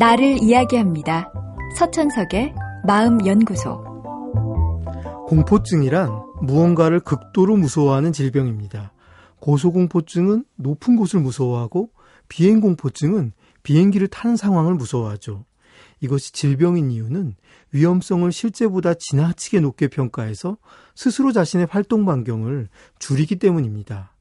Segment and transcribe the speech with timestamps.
[0.00, 1.30] 나를 이야기합니다.
[1.76, 2.54] 서천석의
[2.86, 3.84] 마음연구소.
[5.28, 6.08] 공포증이란
[6.40, 8.94] 무언가를 극도로 무서워하는 질병입니다.
[9.40, 11.90] 고소공포증은 높은 곳을 무서워하고
[12.30, 13.32] 비행공포증은
[13.62, 15.44] 비행기를 타는 상황을 무서워하죠.
[16.00, 17.34] 이것이 질병인 이유는
[17.72, 20.56] 위험성을 실제보다 지나치게 높게 평가해서
[20.94, 24.14] 스스로 자신의 활동 반경을 줄이기 때문입니다.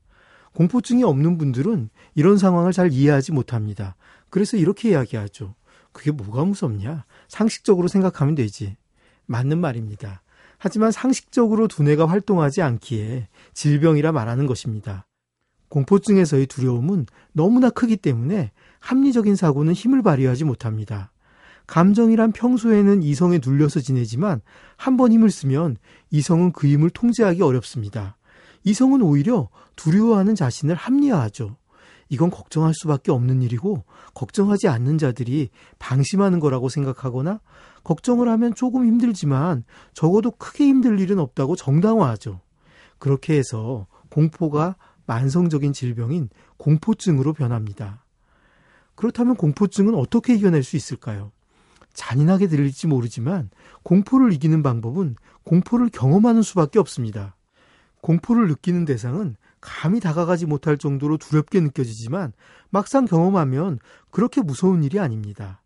[0.56, 3.96] 공포증이 없는 분들은 이런 상황을 잘 이해하지 못합니다.
[4.30, 5.56] 그래서 이렇게 이야기하죠.
[5.92, 7.06] 그게 뭐가 무섭냐?
[7.28, 8.78] 상식적으로 생각하면 되지.
[9.26, 10.22] 맞는 말입니다.
[10.58, 15.06] 하지만 상식적으로 두뇌가 활동하지 않기에 질병이라 말하는 것입니다.
[15.70, 21.12] 공포증에서의 두려움은 너무나 크기 때문에 합리적인 사고는 힘을 발휘하지 못합니다.
[21.68, 24.42] 감정이란 평소에는 이성에 눌려서 지내지만
[24.76, 25.78] 한 번 힘을 쓰면
[26.10, 28.18] 이성은 그 힘을 통제하기 어렵습니다.
[28.64, 31.56] 이성은 오히려 두려워하는 자신을 합리화하죠.
[32.10, 33.84] 이건 걱정할 수밖에 없는 일이고
[34.16, 37.40] 걱정하지 않는 자들이 방심하는 거라고 생각하거나
[37.84, 42.42] 걱정을 하면 조금 힘들지만 적어도 크게 힘들 일은 없다고 정당화하죠.
[42.98, 44.76] 그렇게 해서 공포가
[45.06, 48.04] 만성적인 질병인 공포증으로 변합니다.
[48.96, 51.32] 그렇다면 공포증은 어떻게 이겨낼 수 있을까요?
[51.94, 53.50] 잔인하게 들릴지 모르지만
[53.84, 57.36] 공포를 이기는 방법은 공포를 경험하는 수밖에 없습니다.
[58.02, 62.34] 공포를 느끼는 대상은 감히 다가가지 못할 정도로 두렵게 느껴지지만
[62.70, 63.80] 막상 경험하면
[64.10, 65.62] 그렇게 무서운 일이 아닙니다.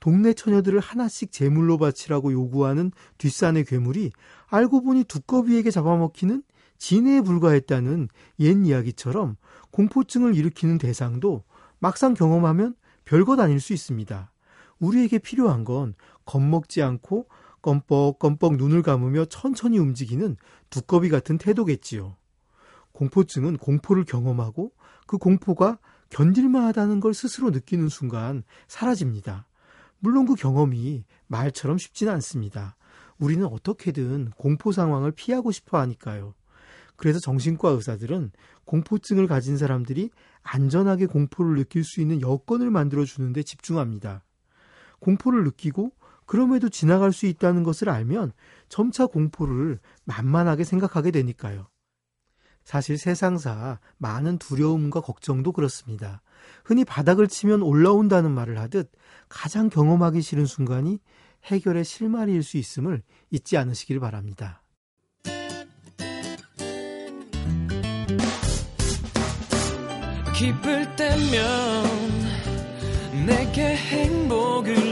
[0.00, 4.10] 동네 처녀들을 하나씩 제물로 바치라고 요구하는 뒷산의 괴물이
[4.48, 6.42] 알고 보니 두꺼비에게 잡아먹히는
[6.78, 8.08] 진해에 불과했다는
[8.40, 9.36] 옛 이야기처럼
[9.70, 11.44] 공포증을 일으키는 대상도
[11.78, 14.32] 막상 경험하면 별것 아닐 수 있습니다.
[14.80, 17.28] 우리에게 필요한 건 겁먹지 않고
[17.62, 20.36] 껌뻑껌뻑 눈을 감으며 천천히 움직이는
[20.70, 22.16] 두꺼비 같은 태도겠지요.
[22.92, 24.72] 공포증은 공포를 경험하고
[25.06, 25.78] 그 공포가
[26.10, 29.46] 견딜만하다는 걸 스스로 느끼는 순간 사라집니다.
[29.98, 32.76] 물론 그 경험이 말처럼 쉽지는 않습니다.
[33.18, 36.34] 우리는 어떻게든 공포 상황을 피하고 싶어 하니까요.
[36.96, 38.32] 그래서 정신과 의사들은
[38.64, 40.10] 공포증을 가진 사람들이
[40.42, 44.24] 안전하게 공포를 느낄 수 있는 여건을 만들어 주는데 집중합니다.
[45.00, 45.92] 공포를 느끼고
[46.26, 48.32] 그럼에도 지나갈 수 있다는 것을 알면
[48.68, 51.66] 점차 공포를 만만하게 생각하게 되니까요.
[52.64, 56.22] 사실 세상사 많은 두려움과 걱정도 그렇습니다.
[56.64, 58.90] 흔히 바닥을 치면 올라온다는 말을 하듯
[59.28, 60.98] 가장 경험하기 싫은 순간이
[61.44, 64.62] 해결의 실마리일 수 있음을 잊지 않으시길 바랍니다.
[70.34, 71.84] 기쁠 때면
[73.26, 74.91] 내게 행복을